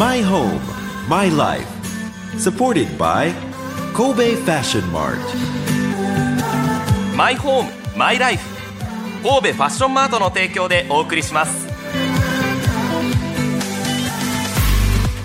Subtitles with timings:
[0.00, 0.58] My home,
[1.10, 1.68] my life.
[2.38, 3.34] Supported by
[3.92, 5.20] Kobe Fashion Mart.
[7.14, 8.42] マイホームマイライフ
[9.22, 11.68] 神戸ファッションマートの提供でお送りします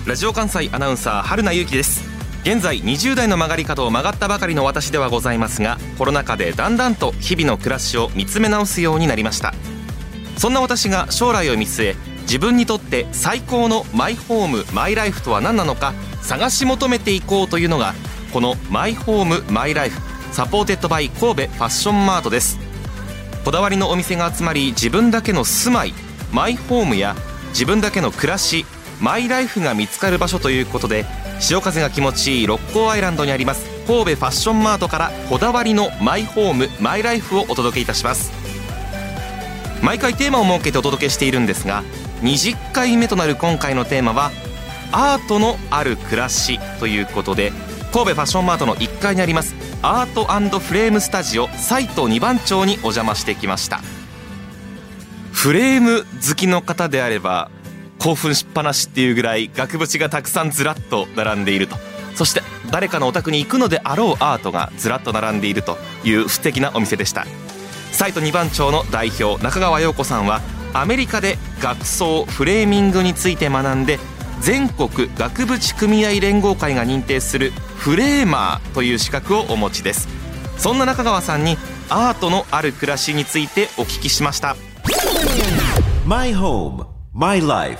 [0.06, 2.04] ラジオ関西アナウンサー春名由紀です
[2.42, 9.54] 現在20代の曲がり角を曲がったばかりの私ではございますがコロナ禍でだんだんと日々の暮らしを見つめ直すようになりました
[10.36, 17.94] そんな私が将来を見据え自分にとって最高のマイホームマイライフとは何なのか探し求めていこうというのが
[18.32, 20.00] このマイホームマイライフ
[20.32, 22.58] supported by 神戸ファッションマートです。
[23.44, 25.94] こだわりのお店が集まり自分だけの住まい
[26.32, 27.14] マイホームや
[27.50, 28.66] 自分だけの暮らし
[29.00, 31.04] マイライフが見つかる場所ということで
[31.38, 38.32] 潮風が気持ちいい六甲アイランドにあります神戸ファッションマートからこだわりのマイホームマイライフをお届けいたします。
[39.82, 41.84] 毎回テーマを設けてお届けしているんですが
[42.22, 44.30] 20回目となる今回のテーマは
[44.92, 47.52] アートのある暮らしということで
[47.92, 53.80] 神戸ファッションマートの1階にありますアートフレームスタジオサイト2番町にお邪魔してきました。
[55.32, 57.50] フレーム好きの方であれば
[58.00, 61.76] 興奮しっぱなしっていうぐらい額縁がたくさんずらっと並んでいると。
[62.14, 67.26] そして誰かのお宅に行くのであろうアートがずらっと並んでいるという素敵なお店でした。
[67.92, 70.40] サイト2番町の代表中川陽子さんは
[70.72, 73.98] アメリカで学装フレーミングについて学んで
[74.40, 80.08] 全国額縁組合連合会が認定するフレーマーという資格をお持ちです。
[80.58, 81.56] そんな中川さんに
[81.88, 84.56] アートのある暮らしについてお聞きしました。
[86.04, 87.78] My home, my life.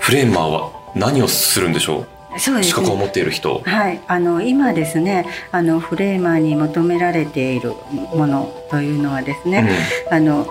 [0.00, 2.06] フレーマーは何をするんでしょう？
[2.38, 2.70] そうですね。
[2.70, 3.62] 資格を持っている人。
[3.64, 7.74] はい、あの今ですねあのフレーマーに求められている
[8.14, 9.68] ものというのはですね、
[10.10, 10.46] あの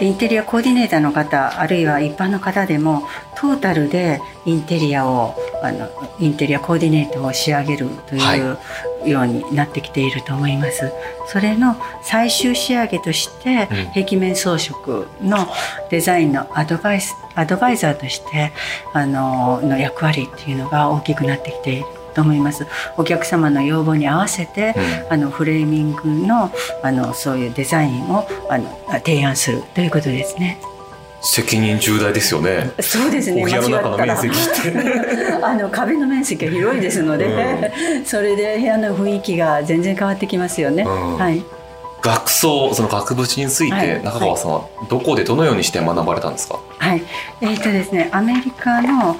[0.00, 8.58] インテリアコーディネーターの方あるいは一般の方でもトータルでインテリアをあのインテリアコーディネートを仕上げるという、は
[9.06, 10.92] ようになってきていると思います。
[11.26, 15.48] それの最終仕上げとして、うん壁面装飾の
[15.90, 18.52] デザインのアドバイスアドバイザーとして
[18.92, 22.66] あのの役割っていうのが大きくなってきていると思います。
[22.96, 26.50] お客様の要望に合わせて、うんあのフレーミングの
[26.82, 30.58] あのそういうデザインをあの提案するということですね。
[31.20, 32.70] 責任重大ですよね。
[32.80, 33.42] そうですね。
[33.42, 34.78] お部屋の中の面積って。
[35.42, 37.72] あの壁の面積が広いですので、
[38.04, 40.84] それで部屋の雰囲気が全然変わってきますよね。
[40.84, 41.16] うん。
[41.18, 41.42] はい。
[42.06, 43.98] 学装その額縁についはい。
[43.98, 47.02] て中川さんはどこでどのようにして学ばれたんですか、はい、
[47.40, 49.16] えーとですね、アメリカの、あ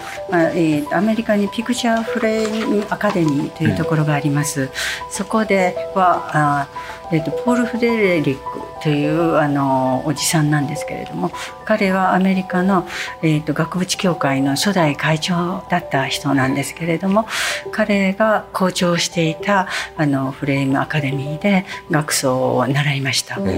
[0.54, 4.70] えーアメリカにピクチャーフレームアカデミーというところがあります。
[5.10, 6.68] そこではあ、
[7.12, 11.30] えー、とポール・フレデリックというあのおじさんなんですけれども
[11.64, 12.86] 彼はアメリカの、
[13.22, 17.26] えー、と額縁協会の初代会長だった人なんですけれども
[17.72, 23.38] 彼が校長していたあのフレームアカデミーで学装を習いました。
[23.38, 23.52] うんは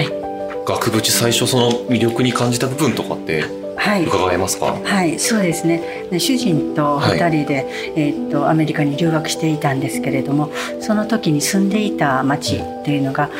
[0.00, 0.32] い
[0.64, 3.61] 額縁最初その魅力に感じた部分とかってはい
[4.04, 5.82] 伺えますか、はい、そうですね。
[6.18, 7.66] 主人と二人で、
[7.96, 10.50] えーっとアメリカに留学していたんですけれども、
[10.80, 13.30] その時に住んでいた町っていうのが、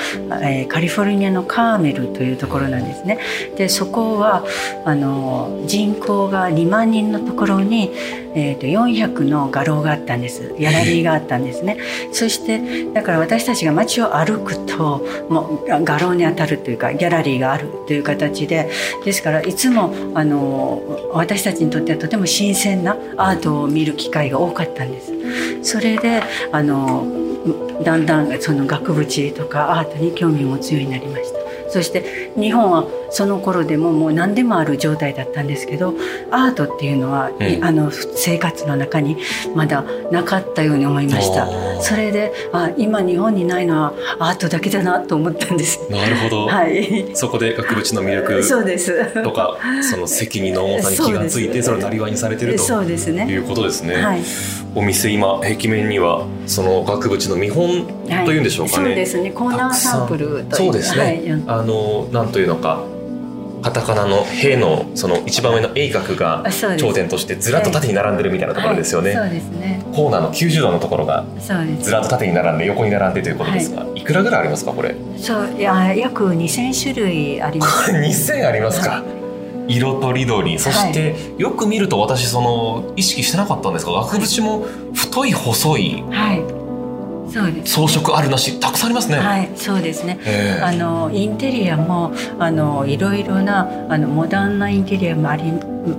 [0.42, 3.18] えーカリフォルニアのカーメルというところなんですね。
[3.56, 4.44] で、そこは
[4.84, 7.90] あの人口が2万人のところに、
[8.34, 10.54] えーと400の画廊があったんです。
[10.58, 11.78] ギャラリーがあったんですね。
[12.12, 18.70] そしてだから私たちが街を歩くともう画廊に当たるというかギャラリーがあるという形で
[19.04, 20.82] ですからいつもあの
[21.12, 25.12] 私たちにとってはとても新鮮なアートを見る機会が多かったんです。
[25.62, 26.22] それで
[26.52, 27.06] あの
[27.82, 31.41] だんだんその額縁とかアートに興味を持つようになりました。
[31.72, 35.94] そして日本はその頃でももう何でもある状態だったんですけど
[36.30, 37.64] アートっていうのは、うん。
[37.64, 39.16] あの生活の中に
[39.54, 41.46] まだなかったように思いました。
[41.80, 45.80] それであ今日本にないのはアートだけだなと思ったんです。
[45.90, 47.10] なるほど、 はい。
[47.14, 49.22] そこで額縁の魅力そうです。
[49.22, 53.26] とかその責任の重さに気がついてそれをなりわいにされてるとそうですね。
[53.26, 54.22] いうことですね、はい
[54.74, 58.24] お店今壁面にはその額縁の見本はい。
[58.24, 59.30] というんでしょうかね、そうですね。
[59.30, 61.30] コーナーサンプルというそうですね、はい。
[61.46, 62.84] あのなんというのか
[63.62, 66.44] カタカナの「へ」のその一番上の鋭角が
[66.76, 69.28] 頂点としてずらっと縦に並んでるみたいなところですよね、はい。
[69.28, 69.82] そうですね。
[69.94, 71.24] コーナーの90度のところが
[71.80, 74.94] ずらっと縦に並んで横に並んでということですが、い、くらぐらいありますかこれ？
[75.16, 77.90] そういや約2000種類あります。
[77.90, 79.02] これ2000ありますか
[79.68, 86.02] 色とりどりそして、よく見ると私その意識してなかったんですが額縁も太い細い。
[86.10, 86.61] はい
[87.64, 89.18] 装飾あるなしたくさんありますね。
[89.18, 90.18] はい、そうですね。
[90.24, 95.52] ええあのインテリアもあのいろいろなあのモダンなインテリアもあり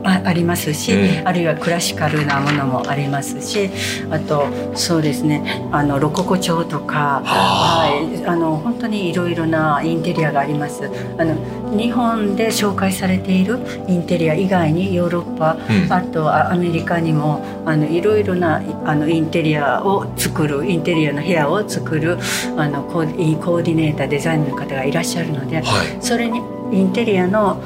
[0.04, 3.70] あありますし、うんあるいはクラシカルなものもありますし、
[4.12, 10.90] あとそうですねあのロココ調とか、はい、あの本当にいろいろなインテリアがあります。
[11.18, 11.36] あの
[11.78, 13.58] 日本で紹介されている
[13.88, 22.18] インテリア以外にヨーロッパ、うんあとあアメリカにもあのいろいろなあのインテリアを作るインテリアの部屋を作る
[22.58, 25.98] あのコーディコーディネーターデザインの方がいらっしゃるのではい。
[26.02, 26.40] それに
[26.72, 27.62] インテリアの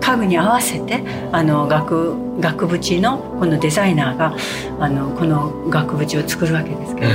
[0.00, 4.34] 家具に合わせてあの額額縁のこのデザイナーが
[4.78, 7.14] あのこの額縁を作るわけですけれど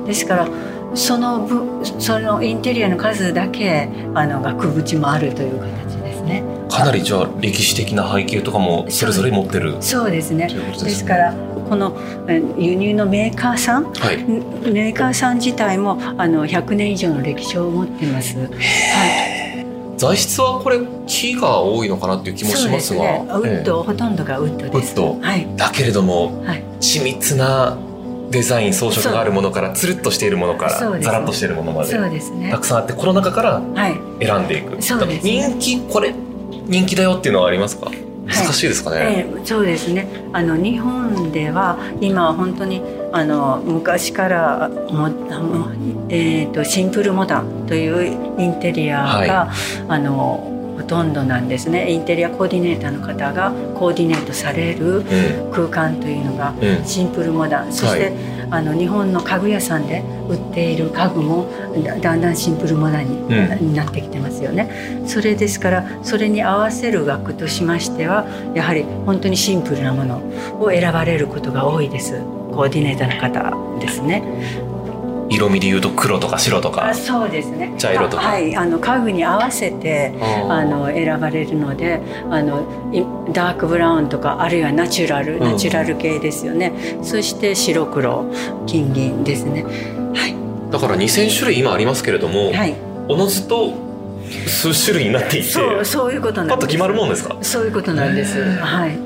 [0.00, 0.48] も、ですから
[0.94, 6.42] その分そのインテリアの数だけあの額縁もあるという形ですね。
[6.68, 10.48] かなりじゃあ歴史的な背景とかもそれぞれ持ってるそうですね。
[10.48, 11.34] ですから
[11.68, 11.96] この
[12.28, 13.84] え輸入のメーカーさん？
[13.92, 14.18] はい。
[14.18, 18.38] メーカーさん自体もあの100年以上の歴史を持ってます。
[18.38, 18.50] はい
[19.98, 23.02] 材質はこれ木が多いのかなっていう気もしますが。
[23.02, 23.26] ね。
[23.30, 24.94] ウッえド、ほとんどがウッドです。
[25.00, 25.48] はい。
[25.50, 26.62] えだけれどもはい。
[26.80, 27.78] 緻密な
[28.30, 32.58] デザイン装飾があるものからつるっとしているものからザラッとしているものまでねた。
[32.58, 34.26] くさんあってこの中からはい。
[34.26, 34.82] 選んでいく。
[34.82, 36.12] そうですね人気これ
[36.66, 37.90] 人気だよっていうのはありますか？
[38.26, 38.96] 難しいですかね。
[39.00, 40.08] ええそうですね。
[40.32, 42.82] あの日本では今は本当に
[43.12, 45.68] あの昔からもも
[46.08, 49.52] えっ、とシンプルモダンというインテリアが、
[49.88, 51.90] あのほとんどなんですね。
[51.90, 55.04] インテリアコーディネーターの方がコーディネートされるうん
[55.52, 57.72] 空間というのがうんシンプルモダン。
[57.72, 61.50] そして、はいあの日本の家具屋さんで売っている家具も
[61.84, 64.15] だだんだんシンプルモダンに,、うんなってきて
[64.46, 65.02] よね。
[65.06, 70.16] それですからそれに合わせる額としましてはやはり本当にシンプルなもの
[70.60, 72.20] を選ばれることが多いです。
[72.52, 74.22] コーディネーターの方ですね。
[75.28, 76.94] 色味で言うと黒とか白とかあ。
[76.94, 77.74] そうですね。
[77.76, 80.14] 茶色とかはい、あの家具に合わせて
[80.48, 82.00] あの選ばれるので
[82.30, 83.02] あのい
[83.32, 86.72] ダークブラウンとかあるいはナチュラル、んナチュラル系ですよね
[87.02, 88.32] そして白黒
[88.66, 89.64] 金銀ですね
[90.70, 92.74] だから2000種類今ありますけれども、はい
[93.08, 93.85] おのずと
[94.46, 96.54] 数種類になっていってそうそういうことなんです。
[96.54, 97.36] パッと決まるもんですか？
[97.42, 98.40] そういうことなんです。
[98.58, 98.98] はい。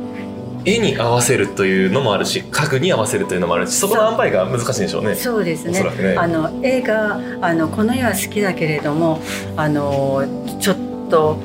[0.65, 5.15] 絵に合わせるというのもあるし家具に合わせるというのもあるしそこの塩梅が難しいんでしょうね。
[5.15, 5.83] そうですね。
[5.83, 6.17] ね。
[6.19, 9.23] あの絵があのこの絵は好きだけれども
[9.57, 10.23] あの
[10.61, 10.77] ちょっ
[11.09, 11.37] と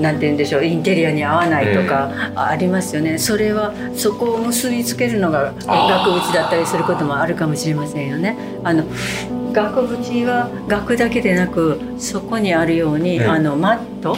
[0.00, 8.36] なんて言うんでしょうインテリアに合わないとかありますよね、それはそこを結びつけるのが額縁だったりすることもあるかもしれませんよね。
[8.64, 8.82] あの
[9.54, 14.16] 額縁は額だけでなくそこにあるように、うんあのマット。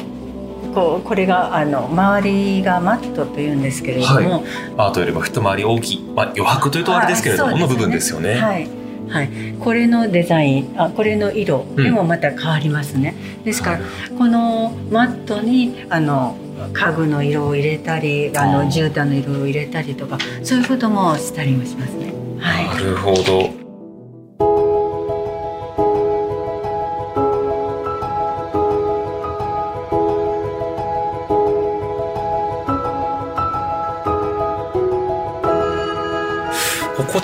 [0.75, 4.45] こうこれがあの周りがマットというんですけれども、
[4.77, 8.69] アートよりも一回り大きい、まあ、余白というとあれですけれども、はいの部分ですよね、はい、
[9.09, 13.81] はい、これのデザインあこれの色でもまた変わりますね、ですから、
[14.19, 16.37] このマットにあの
[16.75, 22.13] 家具の色を入れたりあの絨毯の色を入れたりとかそういうこともしたりもしますね。
[22.39, 22.67] はい。
[22.67, 23.56] なるほど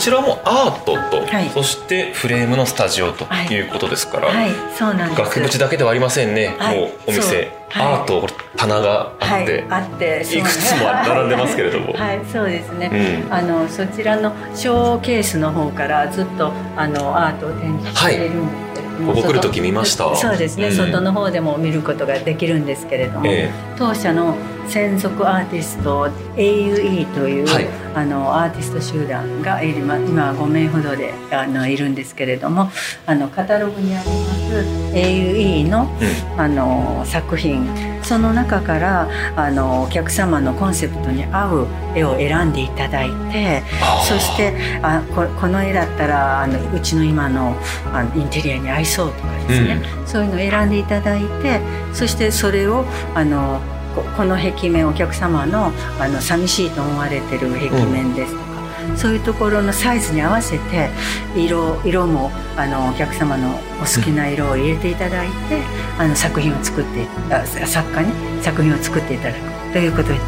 [0.03, 1.49] ちらもアートと、はい。
[1.51, 3.61] そしてフレームのスタジオとい。
[3.61, 5.21] うことですから、はい、そうなんです。
[5.21, 8.27] 額縁だけではありませんね、はいもうお店、アート
[8.57, 11.93] 棚があはいって、、あって、いくつも並んでますけれども。
[11.93, 13.25] はい、そうですね。
[13.29, 13.33] うん。
[13.33, 18.72] あのそちらのショーケースの方からずっとあのアートを展示しているんです
[19.07, 20.15] ここ来る時見ました？
[20.17, 20.77] そうですね、うん。
[20.77, 24.37] 外の方でも見ることができるんですけれども、え当社の
[24.69, 27.67] 専属アーティスト AUE という、はい。
[27.95, 32.71] あのアーティスト集団が今今5名ほどであのいるんですけれども
[33.05, 37.93] あのカタログにあります AUE のえあの作品。
[38.03, 43.63] その中からあのお客様のコンセプトに合う絵を選んでいただいて
[44.09, 47.57] そしてあここの絵だったらあのうちの今の
[47.93, 51.61] あのインテリアに合いそうとかですね、そういうのを選んでいただいて
[51.93, 53.61] そしてそれをあの
[53.95, 60.89] ここの壁面お客様のあの寂しいと思われてる壁面ですとか、そういうところのサイズに合わせて
[61.37, 65.63] 色色もあのお客様のお好きな色を入れていただいて、
[65.99, 70.19] あの作品を作ってあ作家に作品を作っていただくということで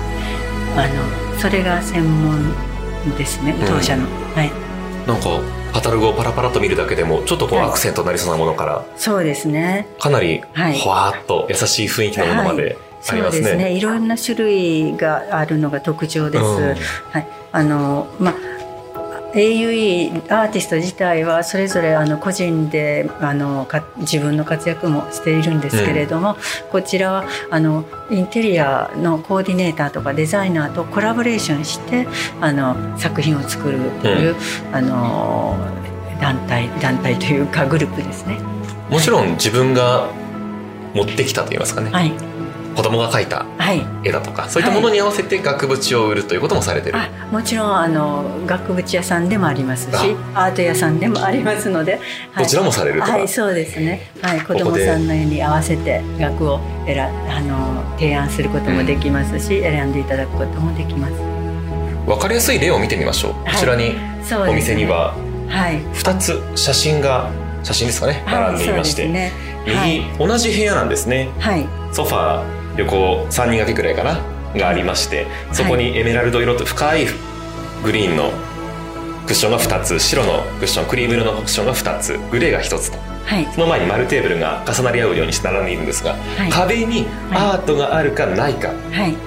[0.76, 2.54] あのそれが専門
[3.16, 4.04] ですね当社の、
[4.34, 4.50] はい。
[5.06, 7.68] なんかカタログをパラパラと見るだけでもちょっとこうはい。
[7.68, 9.88] アクセントになりそうなものから、そうですね。
[9.98, 13.42] かなりはいほわーっと優しい雰囲気のものまであそうりますね。
[13.42, 13.72] ですね。
[13.72, 16.74] いろんな種類があるのが特徴です、うん。
[17.10, 17.26] はい。
[17.52, 18.34] あのまあ
[19.34, 32.06] AUE アーティスト自体はそれぞれあの個人であのか自分の活躍もしているんですけれども、うん、こちらはあのインテリアのコーディネーターとかデザイナーとコラボレーションして
[32.40, 34.36] あの作品を作るという、
[34.68, 35.56] うん、あの
[36.20, 38.38] 団体団体というかグループですね。
[38.90, 40.08] もちろん自分が
[40.94, 42.12] 持ってきたと言いますかね、はい、
[42.74, 43.46] 子供が描いた
[44.02, 49.96] 絵だとか、はい、そういったものに合わせて額縁を売るということもされてる、はい、もちろんあの額縁屋さんでもありますし
[50.34, 52.00] アート屋さんでもありますので、
[52.32, 61.14] はい、どちらもされるとはいそうですね、はい、子供さんの絵に合わせて額を選あの提案することもできますし、うん、選んでいただくこともできます。
[62.06, 63.94] わかりやすい例を見てみましょう、こちらに、
[64.46, 65.14] お店には
[65.94, 67.30] 2つ写真が
[67.62, 69.32] 写真ですかね並んでいまして、ね、
[69.66, 74.20] 右、同じ部屋なんですね、はい、ソファー横3人掛けくらいかな
[74.58, 77.06] がありましてそこにエメラルド色と深い
[77.82, 78.30] グリーンの
[79.26, 88.70] クッションが2つ白のクッションクリーム色のクッションが2つグレーが1つと、はい、その前に丸テーブルが重なり合うようにして並んでいるんですが、はい、壁にアートがあるかないか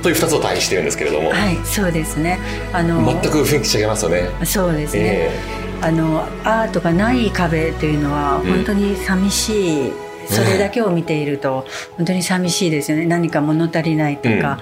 [0.04, 2.40] という2つを対比してるんですけれども、はい、そうですね。
[2.74, 4.30] あの全く雰囲気違いますよね。
[4.46, 11.66] そうですね、えー、あのアートがない壁というのは本当に寂しい、うんそれだけを見ていると
[11.98, 13.06] 本当に寂しいですよね。
[13.06, 14.60] 何か物足りないとか、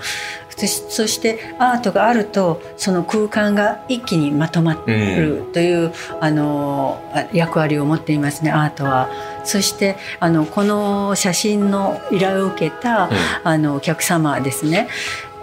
[0.59, 7.01] うん、そしてアートがあるとその空間が一気にまとまるという、うん、あの
[7.33, 9.09] 役割を持っていますねアートは。
[9.43, 13.09] そしてあのこの写真の依頼を受けた、うん、
[13.43, 14.87] あのお客様ですね。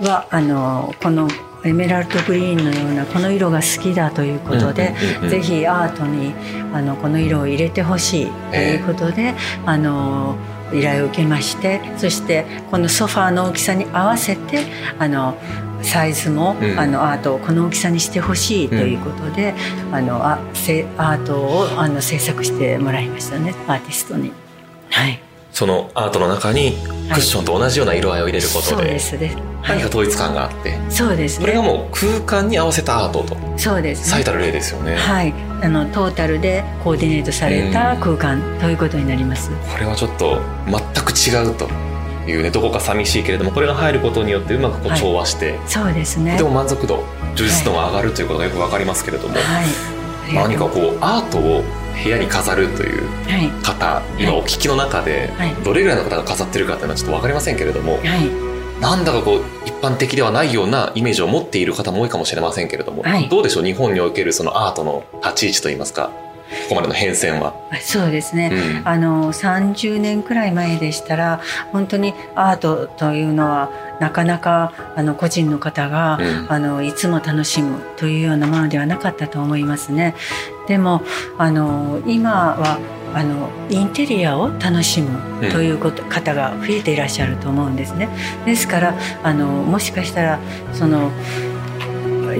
[0.01, 1.29] はあのこの
[1.65, 4.95] エメラルドグリーンのようなこの色が好きだということで、
[5.29, 6.35] ぜひアートに
[6.73, 10.37] あのこの色を入れてほしいということで、えー、あの
[10.73, 14.65] 依頼を受けましてそしてこのソファーの大きさに合わせて
[14.99, 15.37] あの
[15.83, 19.55] サイズも、うん、あのアートをこの大きさにしてほしいということで、
[19.89, 24.33] うん、あのアートをあの制作してもらいましたねアーティストに。
[24.91, 26.73] はいそのアートの中に
[27.13, 28.99] クッションと同じような色合いを入れることで、
[29.63, 31.45] 何か統一感があって、そうですね。
[31.45, 34.97] これがもう空間に合わせたアートとそうです、最たる例ですよね。
[34.97, 35.35] はい。
[35.63, 39.51] あのトータルでコーディネートされた空間ということになります。
[39.51, 41.69] これはちょっと全く違うと
[42.27, 46.37] いうねどこか寂しいけれどもこれが入ることによってうまくこう調和して、はい、そうですね。
[46.37, 47.05] でも満足度
[47.37, 49.41] 充実度が上がるということがよくわかりますけれども、は
[50.31, 51.63] い、何かこうアートを
[52.03, 53.03] 部屋に飾るという
[53.63, 55.31] 方、はい、今お聞きの中で
[55.65, 63.65] どれぐらいの方が飾ってるかっていうのはちょっと分かりませんけれども、はい、なんだかこう一般的ではないようなイメージを持っている方も多いかもしれませんけれども、はい、どうでしょう？
[63.65, 66.11] 日本におけるそのアートの立ち位置といいますか
[66.69, 67.55] ここまでの変遷は。
[67.81, 71.41] そうですね、うん、あの30年くらい前でしたら
[71.73, 73.71] 本当にアートというのは
[74.01, 80.15] なかなかあの個人の方が、うん、あのいつも楽しむというようなものではなかったと思いますね。
[80.67, 81.03] でも
[81.39, 82.79] あの今は
[83.15, 88.09] あのインテリアを楽しむということ、うん、方が増えていらっしゃると思うんですね。
[88.47, 90.41] ですからあのもしかしたら
[90.73, 91.11] その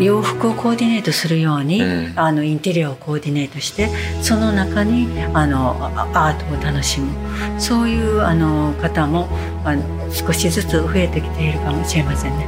[0.01, 3.89] 洋服をコーディネートするように、うん、あのインテリアをコーディネートして
[4.23, 7.13] その中にあのアートを楽しむ
[7.61, 9.29] そういうあの方も
[9.65, 12.47] あの少しずつ増えてきているかもしれませんね。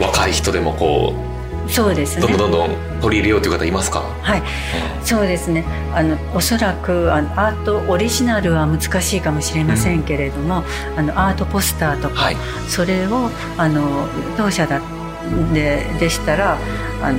[0.00, 1.31] 若い人でもこう
[1.68, 2.26] そうですね。
[2.26, 4.00] どんどんどんどん取り入れようという方いますか？
[4.00, 5.64] はい、うん、そうですね。
[5.94, 12.36] あのおそらくあのアートオリジナルは難しいかもしれませんけれども、うん、あのアートポスターとか、はい、
[12.68, 14.80] それをあの当社だ
[15.52, 16.58] ででしたら
[17.00, 17.18] あの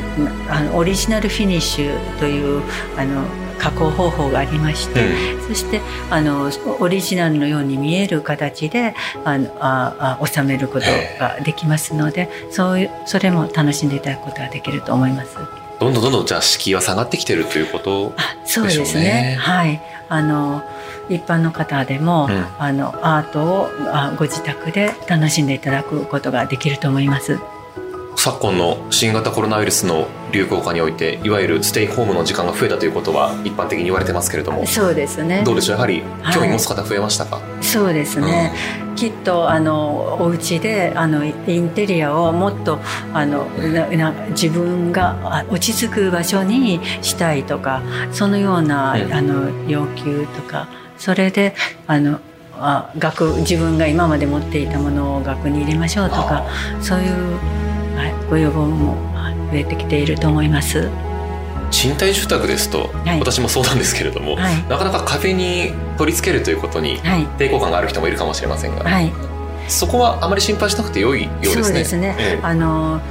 [0.54, 2.62] あのオリジナルフィニッシュという
[2.98, 3.24] あの
[3.60, 10.86] 加工方法がありまして、うん、そしてあのオリジナルのように見える形であのああ収めること
[11.20, 15.38] ができますのでそういうそれも楽しんでいただくことができると思います。
[15.80, 18.14] どんどんどんどんじゃあ敷居は下がってきてるということ
[18.46, 18.72] でしょうね。
[18.72, 19.38] そうですね。
[19.40, 19.82] はい。
[20.08, 20.64] あの
[21.10, 27.40] 一般の方でも、うん、あのアートをあご自宅で楽しんでいただくことができると思います。
[28.24, 35.44] 昨今の新型コロナウイルスの流行下においていわゆるステイホームの時間が増えたということは一般的に言われてますけれどもそうですね。
[35.44, 35.76] どうでしょう？
[35.76, 36.04] やはり
[36.34, 38.54] 興味持つ方増えましたか、はい、そうですね、
[38.88, 42.80] うん、きっとあのお家であのインテリアをもっと
[43.14, 47.82] あのな自分が落ち着く場所にしたいとか
[48.14, 51.56] そのような、うん、あの要求とかそれで
[51.88, 52.22] あの
[52.54, 56.46] あ額自分が今まで持っていたものを額に入れましょうとか
[56.82, 57.38] そういう
[57.96, 58.96] はい、ご要望も
[59.52, 60.90] 増えてきていると思います。
[61.72, 67.00] 賃貸住宅ですと、はい、私もそうなんですけれども、はい、なかなか壁に取り付けるということに
[67.38, 69.12] 抵抗感がある人もいるかもしれませんが、はい、
[69.68, 71.86] そこはあまり心配しなくて良いようですね。
[71.86, 73.02] すね、ええ、あの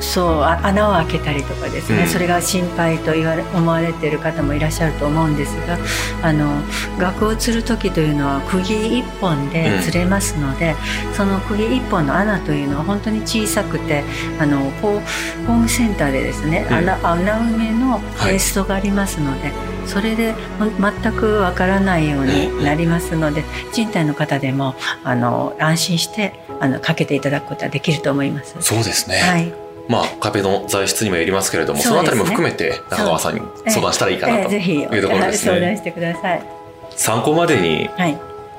[0.00, 5.78] そう穴を開けたりとかですね、うん、それが心配と言われ思われている方もいらっしゃると思うんですが
[6.22, 6.62] あの
[6.98, 10.74] 額を釣る時というのは釘一本で釣れますので、
[11.08, 14.04] うん、その釘一本の穴というのは本当に小さくて
[14.38, 19.48] あのホームセンターでですね、うん、穴穴埋めのペーストがありますので。
[19.48, 20.34] はいそれで
[20.80, 24.74] 全くわからないようになりますので賃貸の方でも
[25.04, 28.56] あの安心してあのかけていただくことはできると思います。
[28.60, 35.52] そうですね、はいまあ、壁の材質にもよりますけれどもそ,、のあたりも含めて中川さんに相談したらいいかなというところですね。
[35.52, 36.42] 相談してください。
[36.90, 37.90] 参考までに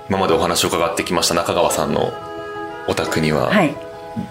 [0.10, 2.14] 今までお話を伺ってきました中川さんの
[2.88, 3.85] お宅には、はい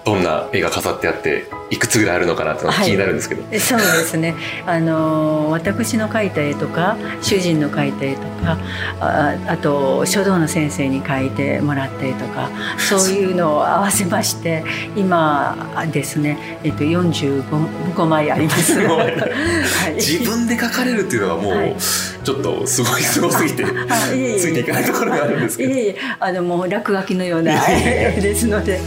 [0.05, 4.35] どんな絵が飾ってあっていくつぐらいあるのかなって気になるんですけど、はい、そうですね。
[4.67, 8.59] あの私の描いた絵とか主人の描いた絵とか
[9.00, 14.64] ああと書道の先生に描いてもらった絵とかそういうのを合わせまして
[14.97, 15.57] 今
[15.93, 19.05] ですね、えっと、45枚あります、 は
[19.91, 21.76] い、自分で描かれるっていうのはもう、はい、
[22.25, 23.64] ちょっとすごいすごすぎて
[24.38, 25.75] ついていかないところがあるんですけど。
[25.75, 28.81] いえいえあのもう落書きのような絵ですので。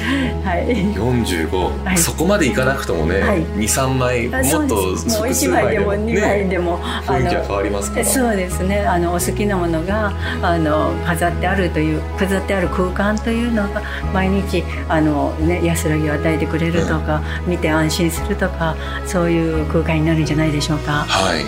[0.44, 8.86] はい45、はい、そこまでいかなくともね、はい、23枚もっともう1枚でも2枚でも、ね、雰囲気は変わりますからそうですね。
[8.86, 13.82] あのお好きなものがあの飾ってあるという飾ってある空間というのが
[14.14, 18.76] 毎日あの、ね、安らぎを与えてくれるとか、うん、見て安心するとか
[19.06, 21.06] そういう空間になるんじゃないでしょうか。
[21.08, 21.44] はい。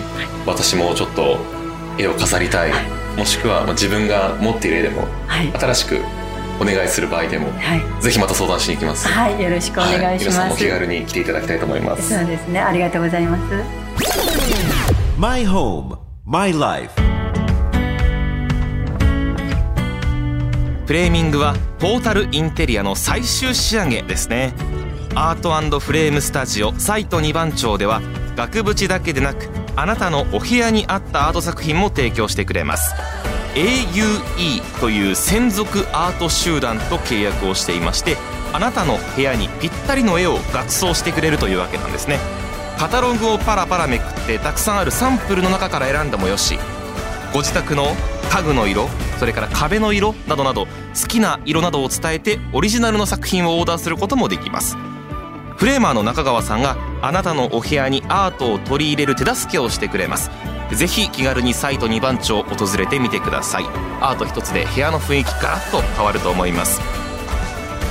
[0.46, 1.38] 私もちょっと
[1.98, 2.72] 絵を飾りたい、
[3.16, 5.06] もしくは自分が持っている絵でも、
[5.58, 6.00] 新しく
[6.60, 9.08] お願いする場合でも、はい、ぜひまた相談しに行きます。
[9.08, 12.14] はいよろしくお願いします、はい、皆さんも気軽に来ていただきたいと思います。
[12.16, 12.60] そうですね。
[12.60, 13.54] ありがとうございます。
[15.18, 16.92] My home my life.
[20.86, 24.52] フレーミングはトータルインテリアの最終仕上げですね。
[25.14, 28.00] アートフレームスタジオサイト2番町では
[28.36, 32.94] 額縁だけでなくあなたのお部屋に合ったアート作品も提供してくれます
[33.54, 38.16] AUE という専属アート集団と契約をしていまして
[38.52, 42.18] あなたの部屋にぴったりの絵を額装してくれるというわけなんですね。
[42.78, 46.58] カタログをパラパラめくってたくさんあるサンプルの中から選んでもよし
[47.30, 47.94] ご自宅の
[48.30, 50.66] 家具の色それから壁の色などなど
[50.98, 54.78] 好きな色などを伝えてオリジナルの作品をオーダーすることもできます。
[55.58, 60.30] フレーマーの中川さんがあなたのお部屋にアートを取り入れる手助けをしてくれます。
[60.74, 63.64] ぜひ気軽にサイト2番町訪れてみてください。
[64.00, 66.80] アート一つで部屋の雰囲気ガラッと変わると思います。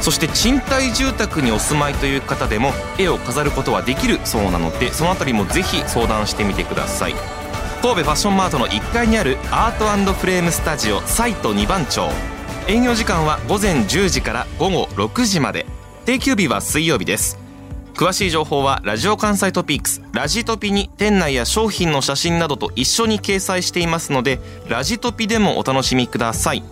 [0.02, 7.14] そして賃貸住宅にお住まいという方でも絵を飾ることはできるそうなのでそのあたりもぜひ相談してみてください。
[7.82, 12.10] 神戸ファッションマートの1階にあるアートフレームスタジオサイト2番町。
[12.68, 15.66] 営業時間は午前10時から午後6時まで。
[16.06, 17.49] 定休日は水曜日です。
[18.00, 26.64] 詳しい情報はラジオ関西トピックスラジトピに店内や商品の写真などと一緒に掲載していますのでラジトピでもお楽しみください。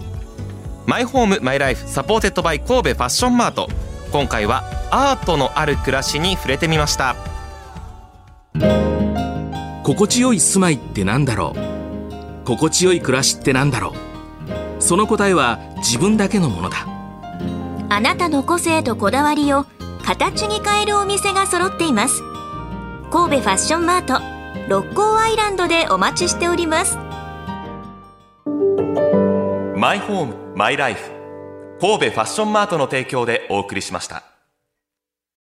[0.86, 3.68] マイホームマイライフ supported by 神戸ファッションマート。
[4.14, 7.18] 今回はアートのある暮らしに触れてみました。
[9.84, 12.46] 心地よい住まいってなんだろう？
[12.46, 13.94] 心地よい暮らしってなんだろ
[14.80, 14.82] う？
[14.82, 16.88] その答えは自分だけのものだ。
[17.90, 19.66] あなたの個性とこだわりを
[20.08, 22.24] 形に変えるお店が揃っています。
[23.12, 24.22] 神戸ファッションマート
[24.70, 26.98] 六甲アイランドでお待ちしております。
[29.76, 31.12] マイホームマイライフ
[31.82, 34.24] 神戸ファッションマートの提供でお送りしました。